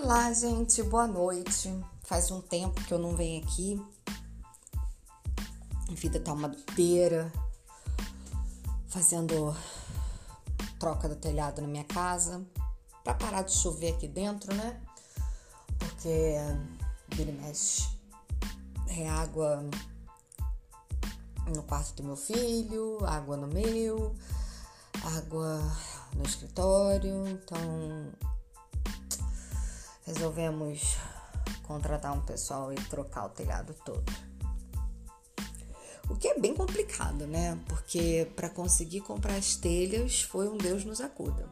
Olá, 0.00 0.32
gente, 0.32 0.80
boa 0.84 1.08
noite. 1.08 1.76
Faz 2.04 2.30
um 2.30 2.40
tempo 2.40 2.80
que 2.84 2.94
eu 2.94 3.00
não 3.00 3.16
venho 3.16 3.42
aqui. 3.42 3.84
A 5.90 5.92
vida 5.92 6.20
tá 6.20 6.32
uma 6.32 6.48
doideira. 6.48 7.32
Fazendo 8.86 9.56
troca 10.78 11.08
do 11.08 11.16
telhado 11.16 11.60
na 11.60 11.66
minha 11.66 11.82
casa. 11.82 12.46
Pra 13.02 13.12
parar 13.12 13.42
de 13.42 13.50
chover 13.50 13.94
aqui 13.94 14.06
dentro, 14.06 14.54
né? 14.54 14.80
Porque 15.80 16.36
ele 17.18 17.32
mexe. 17.32 17.88
É 18.86 19.08
água 19.08 19.68
no 21.52 21.62
quarto 21.64 21.94
do 21.94 22.04
meu 22.04 22.16
filho, 22.16 23.04
água 23.04 23.36
no 23.36 23.48
meu, 23.48 24.14
água 25.16 25.60
no 26.14 26.22
escritório. 26.22 27.26
Então 27.26 27.58
resolvemos 30.08 30.96
contratar 31.64 32.14
um 32.14 32.20
pessoal 32.22 32.72
e 32.72 32.76
trocar 32.76 33.26
o 33.26 33.28
telhado 33.28 33.74
todo. 33.84 34.10
O 36.08 36.16
que 36.16 36.28
é 36.28 36.40
bem 36.40 36.54
complicado, 36.54 37.26
né? 37.26 37.58
Porque 37.68 38.26
para 38.34 38.48
conseguir 38.48 39.02
comprar 39.02 39.34
as 39.34 39.54
telhas 39.54 40.22
foi 40.22 40.48
um 40.48 40.56
Deus 40.56 40.82
nos 40.84 41.02
acuda. 41.02 41.46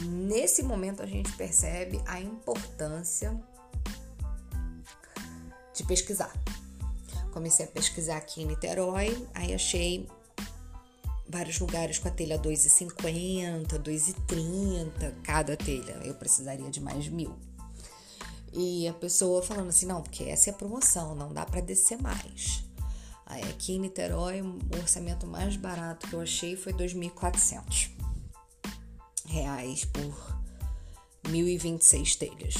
Nesse 0.00 0.64
momento 0.64 1.00
a 1.02 1.06
gente 1.06 1.30
percebe 1.32 2.02
a 2.04 2.20
importância 2.20 3.40
de 5.72 5.84
pesquisar. 5.84 6.32
Comecei 7.32 7.64
a 7.64 7.68
pesquisar 7.68 8.16
aqui 8.16 8.42
em 8.42 8.46
Niterói, 8.46 9.26
aí 9.32 9.54
achei 9.54 10.10
vários 11.32 11.58
lugares 11.58 11.98
com 11.98 12.08
a 12.08 12.10
telha 12.10 12.38
2,50, 12.38 13.66
2,30 13.78 15.14
cada 15.22 15.56
telha. 15.56 15.98
Eu 16.04 16.14
precisaria 16.14 16.70
de 16.70 16.78
mais 16.78 17.08
mil. 17.08 17.34
E 18.52 18.86
a 18.86 18.92
pessoa 18.92 19.42
falando 19.42 19.70
assim, 19.70 19.86
não, 19.86 20.02
porque 20.02 20.24
essa 20.24 20.50
é 20.50 20.52
a 20.52 20.56
promoção, 20.56 21.14
não 21.14 21.32
dá 21.32 21.46
para 21.46 21.62
descer 21.62 22.00
mais. 22.00 22.62
Aí 23.24 23.42
aqui 23.44 23.72
em 23.72 23.78
Niterói, 23.78 24.42
o 24.42 24.58
orçamento 24.78 25.26
mais 25.26 25.56
barato 25.56 26.06
que 26.06 26.12
eu 26.12 26.20
achei 26.20 26.54
foi 26.54 26.74
2.400 26.74 27.90
reais 29.24 29.86
por 29.86 30.36
1.026 31.24 32.18
telhas. 32.18 32.54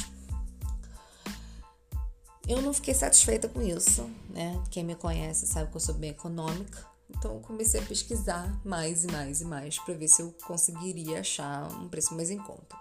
Eu 2.49 2.63
não 2.63 2.73
fiquei 2.73 2.95
satisfeita 2.95 3.49
com 3.49 3.61
isso, 3.61 4.09
né? 4.31 4.61
Quem 4.71 4.83
me 4.83 4.95
conhece 4.95 5.47
sabe 5.47 5.71
que 5.71 5.77
eu 5.77 5.81
sou 5.81 5.95
bem 5.95 6.11
econômica. 6.11 6.92
Então 7.17 7.41
comecei 7.41 7.81
a 7.81 7.85
pesquisar 7.85 8.61
mais 8.65 9.05
e 9.05 9.07
mais 9.09 9.41
e 9.41 9.45
mais 9.45 9.79
para 9.79 9.95
ver 9.95 10.09
se 10.09 10.23
eu 10.23 10.35
conseguiria 10.47 11.21
achar 11.21 11.71
um 11.73 11.89
preço 11.89 12.15
mais 12.15 12.31
em 12.31 12.39
conta. 12.39 12.77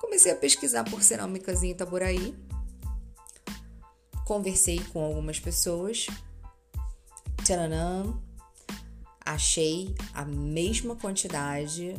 Comecei 0.00 0.32
a 0.32 0.36
pesquisar 0.36 0.84
por 0.84 1.02
cerâmicas 1.02 1.62
em 1.62 1.70
Itaboraí. 1.70 2.34
Conversei 4.24 4.80
com 4.92 5.04
algumas 5.04 5.38
pessoas. 5.38 6.06
Tcharanã, 7.44 8.14
achei 9.24 9.94
a 10.14 10.24
mesma 10.24 10.96
quantidade 10.96 11.94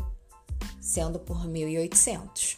sendo 0.82 1.20
por 1.20 1.38
1.800. 1.46 2.58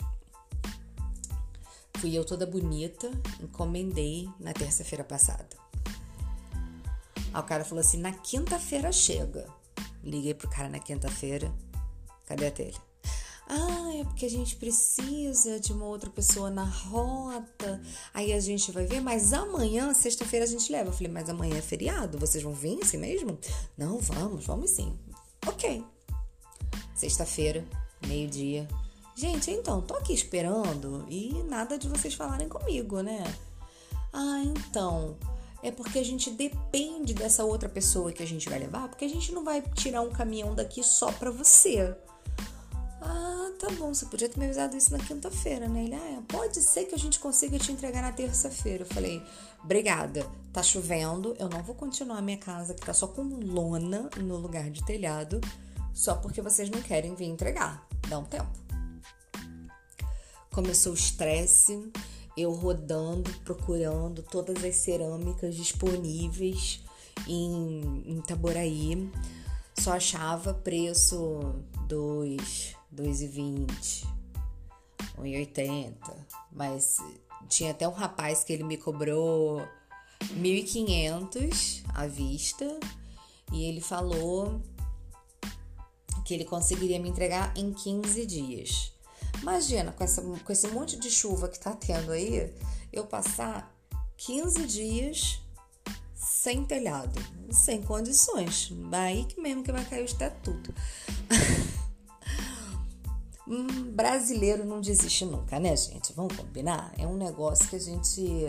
Fui 1.98 2.18
eu 2.18 2.25
toda 2.25 2.46
bonita, 2.46 3.12
encomendei 3.42 4.28
na 4.40 4.53
terça-feira 4.53 5.03
passada. 5.03 5.61
Aí 7.34 7.42
o 7.42 7.46
cara 7.46 7.64
falou 7.64 7.82
assim: 7.82 7.98
na 7.98 8.12
quinta-feira 8.12 8.92
chega. 8.92 9.48
Liguei 10.04 10.34
pro 10.34 10.50
cara 10.50 10.70
na 10.70 10.80
quinta-feira. 10.80 11.54
Cadê 12.26 12.48
a 12.48 12.52
telha? 12.52 12.92
Ah, 13.54 13.94
é 14.00 14.06
porque 14.06 14.26
a 14.26 14.30
gente 14.30 14.56
precisa 14.56 15.59
de 15.59 15.74
uma 15.74 15.86
outra 15.86 16.09
pessoa 16.09 16.50
na 16.50 16.64
rota. 16.64 17.81
Aí 18.14 18.31
a 18.31 18.40
gente 18.40 18.72
vai 18.72 18.86
ver, 18.86 19.02
mas 19.02 19.34
amanhã, 19.34 19.94
sexta-feira, 19.94 20.46
a 20.46 20.47
gente 20.47 20.72
leva. 20.72 20.90
Eu 20.90 20.94
falei, 20.94 21.12
mas 21.12 21.30
amanhã 21.30 21.58
é 21.58 21.62
feriado, 21.62 22.18
vocês 22.18 22.42
vão 22.42 22.53
vir 22.53 22.80
assim 22.81 22.97
mesmo? 22.97 23.38
Não, 23.78 24.00
vamos, 24.00 24.46
vamos 24.46 24.69
sim. 24.69 24.98
Ok. 25.46 25.84
Sexta-feira, 26.96 27.66
meio-dia. 28.08 28.68
Gente, 29.16 29.52
então, 29.52 29.81
tô 29.81 29.96
aqui 29.96 30.13
esperando 30.13 31.06
e 31.09 31.44
nada 31.44 31.78
de 31.78 31.90
vocês 31.90 32.13
falarem 32.13 32.48
comigo, 32.48 33.02
né? 33.02 33.22
Ah, 34.13 34.42
então 34.46 35.18
é 35.64 35.72
porque 35.72 36.00
a 36.00 36.06
gente 36.06 36.30
depende 36.32 37.14
dessa 37.14 37.44
outra 37.44 37.70
pessoa 37.70 38.12
que 38.12 38.24
a 38.24 38.28
gente 38.28 38.50
vai 38.50 38.60
levar, 38.60 38.88
porque 38.90 39.06
a 39.06 39.10
gente 39.10 39.32
não 39.32 39.44
vai 39.44 39.62
tirar 39.62 40.02
um 40.02 40.10
caminhão 40.10 40.56
daqui 40.56 40.84
só 40.84 41.12
pra 41.12 41.30
você. 41.30 41.96
Ah, 43.02 43.52
tá 43.60 43.70
bom, 43.72 43.94
você 43.94 44.06
podia 44.06 44.30
ter 44.30 44.40
me 44.40 44.46
avisado 44.46 44.78
isso 44.78 44.92
na 44.92 45.04
quinta-feira, 45.04 45.68
né? 45.68 45.86
Ele, 45.86 45.96
ah, 45.96 46.22
pode 46.28 46.62
ser 46.62 46.86
que 46.86 46.96
a 46.96 46.98
gente 46.98 47.20
consiga 47.20 47.58
te 47.58 47.72
entregar 47.72 48.02
na 48.02 48.12
terça-feira. 48.12 48.84
Eu 48.84 48.88
falei, 48.88 49.24
obrigada, 49.64 50.26
tá 50.54 50.62
chovendo, 50.62 51.36
eu 51.40 51.50
não 51.50 51.64
vou 51.64 51.76
continuar 51.76 52.18
a 52.18 52.22
minha 52.22 52.38
casa 52.38 52.74
que 52.74 52.86
tá 52.86 52.94
só 52.94 53.08
com 53.08 53.24
lona 53.24 54.10
no 54.18 54.38
lugar 54.38 54.70
de 54.70 54.86
telhado, 54.86 55.42
só 55.94 56.16
porque 56.16 56.42
vocês 56.42 56.70
não 56.70 56.82
querem 56.82 57.16
vir 57.16 57.26
entregar. 57.26 57.88
Dá 58.08 58.20
um 58.20 58.26
tempo. 58.26 58.52
Começou 60.52 60.92
o 60.92 60.96
estresse, 60.96 61.92
eu 62.38 62.52
rodando, 62.52 63.31
procurando 63.44 64.24
todas 64.24 64.64
as 64.64 64.75
cerâmicas 64.75 65.56
disponíveis 65.56 66.84
em, 67.28 68.18
Itaboraí. 68.19 69.09
Só 69.78 69.94
achava 69.94 70.53
preço 70.53 71.56
2, 71.88 72.75
2,20, 72.94 74.06
1,80. 75.18 75.96
Mas 76.52 76.97
tinha 77.47 77.72
até 77.72 77.88
um 77.88 77.94
rapaz 77.94 78.44
que 78.44 78.53
ele 78.53 78.63
me 78.63 78.78
cobrou 78.78 79.62
1.500 80.36 81.84
à 81.94 82.06
vista 82.08 82.80
e 83.52 83.63
ele 83.66 83.81
falou 83.81 84.62
que 86.25 86.34
ele 86.34 86.46
conseguiria 86.46 87.00
me 87.00 87.09
entregar 87.09 87.53
em 87.58 87.74
15 87.74 88.25
dias. 88.25 88.94
Imagina, 89.42 89.92
com, 89.92 90.03
essa, 90.03 90.22
com 90.22 90.52
esse 90.52 90.68
monte 90.68 90.97
de 90.97 91.09
chuva 91.09 91.47
que 91.47 91.59
tá 91.59 91.74
tendo 91.74 92.12
aí, 92.12 92.53
eu 92.92 93.06
passar 93.06 93.72
15 94.18 94.66
dias 94.66 95.42
sem 96.16 96.64
telhado, 96.66 97.19
sem 97.52 97.81
condições. 97.81 98.72
Aí 98.92 99.25
que 99.25 99.40
mesmo 99.40 99.64
que 99.64 99.72
vai 99.72 99.86
cair 99.86 100.02
o 100.02 100.06
estatuto. 100.06 100.74
um 103.47 103.92
brasileiro 103.92 104.64
não 104.64 104.80
desiste 104.80 105.25
nunca, 105.25 105.59
né, 105.59 105.75
gente? 105.75 106.13
Vamos 106.13 106.36
combinar? 106.36 106.94
É 106.98 107.06
um 107.06 107.18
negócio 107.18 107.68
que 107.68 107.75
a 107.75 107.80
gente 107.80 108.46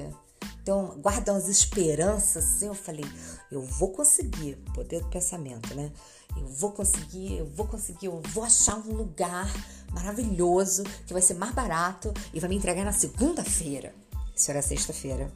então, 0.63 0.97
guarda 1.01 1.33
umas 1.33 1.49
esperanças 1.49 2.45
assim. 2.45 2.67
Eu 2.67 2.75
falei, 2.75 3.05
eu 3.51 3.61
vou 3.61 3.91
conseguir, 3.91 4.57
poder 4.73 5.01
do 5.03 5.09
pensamento, 5.09 5.75
né? 5.75 5.91
Eu 6.37 6.47
vou 6.47 6.71
conseguir, 6.71 7.39
eu 7.39 7.47
vou 7.47 7.67
conseguir, 7.67 8.07
eu 8.07 8.23
vou 8.29 8.45
achar 8.45 8.77
um 8.77 8.95
lugar 8.95 9.53
maravilhoso 9.93 10.85
que 11.05 11.13
vai 11.13 11.21
ser 11.21 11.35
mais 11.35 11.53
barato 11.53 12.15
e 12.33 12.39
vai 12.39 12.49
me 12.49 12.57
entregar 12.57 12.85
na 12.85 12.93
segunda-feira. 12.93 13.93
Isso 14.35 14.51
era 14.51 14.63
sexta-feira, 14.63 15.31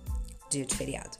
dia 0.49 0.65
de 0.65 0.75
feriado. 0.77 1.19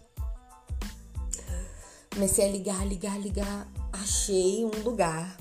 Comecei 2.15 2.49
a 2.49 2.49
ligar, 2.49 2.87
ligar, 2.87 3.21
ligar. 3.21 3.67
Achei 3.93 4.65
um 4.65 4.83
lugar 4.83 5.37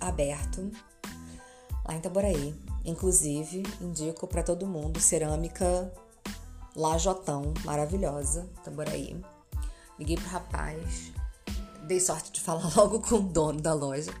aberto 0.00 0.68
lá 1.84 1.94
em 1.94 1.98
Itaboraí. 1.98 2.54
Inclusive, 2.84 3.62
indico 3.80 4.26
para 4.26 4.42
todo 4.42 4.66
mundo 4.66 4.98
cerâmica 4.98 5.92
Lajotão, 6.76 7.54
maravilhosa, 7.64 8.46
Itaboraí. 8.60 9.18
Liguei 9.98 10.16
pro 10.16 10.28
rapaz, 10.28 11.10
dei 11.86 11.98
sorte 11.98 12.30
de 12.30 12.40
falar 12.40 12.70
logo 12.76 13.00
com 13.00 13.16
o 13.16 13.22
dono 13.22 13.60
da 13.60 13.72
loja. 13.72 14.12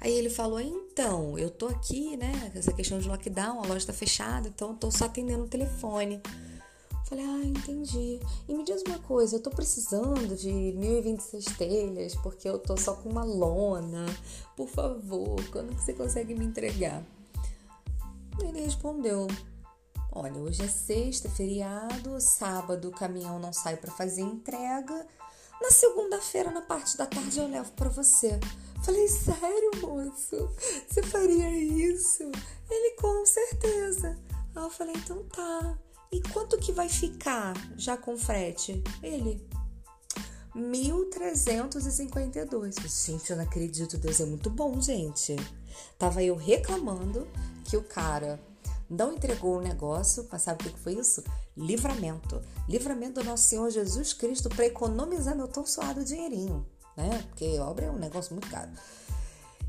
Aí 0.00 0.12
ele 0.12 0.30
falou: 0.30 0.60
então, 0.60 1.36
eu 1.36 1.50
tô 1.50 1.66
aqui, 1.66 2.16
né? 2.16 2.52
Essa 2.54 2.72
questão 2.72 3.00
de 3.00 3.08
lockdown, 3.08 3.62
a 3.62 3.66
loja 3.66 3.86
tá 3.86 3.92
fechada, 3.92 4.48
então 4.48 4.70
eu 4.70 4.76
tô 4.76 4.90
só 4.90 5.06
atendendo 5.06 5.44
o 5.44 5.48
telefone. 5.48 6.22
Falei, 7.08 7.24
ah, 7.24 7.44
entendi. 7.44 8.20
E 8.48 8.54
me 8.54 8.62
diz 8.62 8.82
uma 8.86 9.00
coisa, 9.00 9.34
eu 9.34 9.42
tô 9.42 9.50
precisando 9.50 10.36
de 10.36 10.52
1026 10.52 11.44
telhas, 11.56 12.14
porque 12.14 12.48
eu 12.48 12.56
tô 12.56 12.76
só 12.76 12.94
com 12.94 13.08
uma 13.08 13.24
lona. 13.24 14.06
Por 14.56 14.68
favor, 14.68 15.34
quando 15.50 15.74
que 15.74 15.82
você 15.82 15.92
consegue 15.92 16.36
me 16.36 16.44
entregar? 16.44 17.02
Ele 18.40 18.60
respondeu: 18.60 19.26
Olha, 20.12 20.40
hoje 20.40 20.62
é 20.62 20.68
sexta, 20.68 21.30
feriado, 21.30 22.20
sábado 22.20 22.88
o 22.88 22.92
caminhão 22.92 23.38
não 23.38 23.52
sai 23.52 23.76
para 23.76 23.92
fazer 23.92 24.22
entrega. 24.22 25.06
Na 25.62 25.70
segunda-feira, 25.70 26.50
na 26.50 26.62
parte 26.62 26.96
da 26.96 27.06
tarde, 27.06 27.38
eu 27.38 27.46
levo 27.46 27.70
para 27.72 27.88
você. 27.88 28.40
Falei, 28.82 29.06
sério, 29.06 29.70
moço? 29.80 30.50
Você 30.88 31.00
faria 31.04 31.48
isso? 31.50 32.24
Ele, 32.68 32.96
com 32.96 33.24
certeza. 33.24 34.18
Aí 34.56 34.64
eu 34.64 34.70
falei, 34.70 34.96
então 34.96 35.22
tá. 35.24 35.78
E 36.10 36.20
quanto 36.32 36.58
que 36.58 36.72
vai 36.72 36.88
ficar 36.88 37.54
já 37.76 37.96
com 37.96 38.18
frete? 38.18 38.82
Ele, 39.00 39.40
1352. 40.54 42.74
Gente, 43.06 43.30
eu 43.30 43.36
não 43.36 43.44
acredito, 43.44 43.96
Deus 43.96 44.18
é 44.18 44.24
muito 44.24 44.50
bom, 44.50 44.80
gente. 44.80 45.36
Tava 45.96 46.20
eu 46.20 46.34
reclamando 46.34 47.28
que 47.64 47.76
o 47.76 47.84
cara 47.84 48.40
não 48.90 49.12
entregou 49.12 49.58
o 49.58 49.62
negócio, 49.62 50.26
mas 50.30 50.42
sabe 50.42 50.66
o 50.66 50.72
que 50.72 50.80
foi 50.80 50.94
isso? 50.94 51.22
Livramento. 51.56 52.42
Livramento 52.68 53.20
do 53.20 53.24
nosso 53.24 53.44
Senhor 53.44 53.70
Jesus 53.70 54.12
Cristo 54.12 54.48
para 54.48 54.66
economizar 54.66 55.36
meu 55.36 55.46
tão 55.46 55.64
suado 55.64 56.04
dinheirinho, 56.04 56.66
né? 56.96 57.24
Porque 57.28 57.60
obra 57.60 57.86
é 57.86 57.90
um 57.90 57.98
negócio 57.98 58.34
muito 58.34 58.50
caro. 58.50 58.72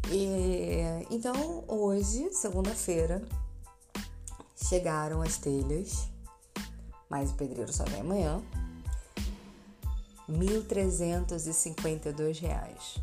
E, 0.09 0.79
então, 1.11 1.63
hoje, 1.67 2.33
segunda-feira, 2.33 3.21
chegaram 4.55 5.21
as 5.21 5.37
telhas, 5.37 6.07
mas 7.07 7.29
o 7.29 7.35
pedreiro 7.35 7.71
só 7.71 7.83
vem 7.83 8.01
amanhã. 8.01 8.41
R$ 10.27 10.35
1.352. 10.35 12.99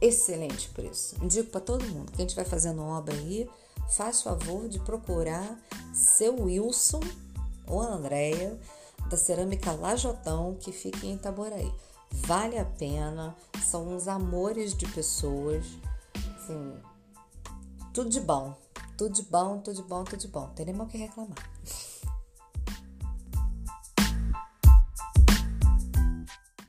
Excelente 0.00 0.68
preço. 0.70 1.16
Indico 1.24 1.50
para 1.50 1.60
todo 1.60 1.86
mundo. 1.86 2.10
Quem 2.12 2.26
estiver 2.26 2.44
fazendo 2.44 2.82
obra 2.82 3.14
aí, 3.14 3.48
faz 3.90 4.22
favor 4.22 4.68
de 4.68 4.78
procurar 4.80 5.58
seu 5.92 6.42
Wilson 6.42 7.00
ou 7.66 7.80
Andréia 7.80 8.58
da 9.08 9.16
Cerâmica 9.16 9.72
Lajotão, 9.72 10.56
que 10.58 10.72
fica 10.72 11.06
em 11.06 11.14
Itaboraí. 11.14 11.70
Vale 12.10 12.58
a 12.58 12.64
pena, 12.64 13.34
são 13.64 13.88
uns 13.88 14.06
amores 14.06 14.74
de 14.74 14.86
pessoas, 14.86 15.64
assim, 16.36 16.74
tudo 17.92 18.10
de 18.10 18.20
bom, 18.20 18.54
tudo 18.96 19.14
de 19.14 19.22
bom, 19.22 19.58
tudo 19.58 19.76
de 19.76 19.82
bom, 19.82 20.04
tudo 20.04 20.18
de 20.18 20.28
bom. 20.28 20.48
Tem 20.54 20.66
nem 20.66 20.74
mal 20.74 20.86
que 20.86 20.98
reclamar. 20.98 21.50